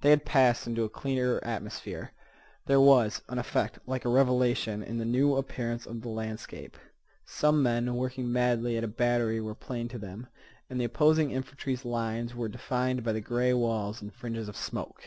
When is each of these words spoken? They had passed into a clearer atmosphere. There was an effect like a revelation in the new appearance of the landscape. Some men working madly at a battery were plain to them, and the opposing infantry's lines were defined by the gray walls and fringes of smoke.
They 0.00 0.10
had 0.10 0.24
passed 0.24 0.66
into 0.66 0.82
a 0.82 0.88
clearer 0.88 1.38
atmosphere. 1.44 2.10
There 2.66 2.80
was 2.80 3.22
an 3.28 3.38
effect 3.38 3.78
like 3.86 4.04
a 4.04 4.08
revelation 4.08 4.82
in 4.82 4.98
the 4.98 5.04
new 5.04 5.36
appearance 5.36 5.86
of 5.86 6.00
the 6.00 6.08
landscape. 6.08 6.76
Some 7.24 7.62
men 7.62 7.94
working 7.94 8.32
madly 8.32 8.76
at 8.76 8.82
a 8.82 8.88
battery 8.88 9.40
were 9.40 9.54
plain 9.54 9.86
to 9.90 9.98
them, 10.00 10.26
and 10.68 10.80
the 10.80 10.84
opposing 10.86 11.30
infantry's 11.30 11.84
lines 11.84 12.34
were 12.34 12.48
defined 12.48 13.04
by 13.04 13.12
the 13.12 13.20
gray 13.20 13.52
walls 13.54 14.02
and 14.02 14.12
fringes 14.12 14.48
of 14.48 14.56
smoke. 14.56 15.04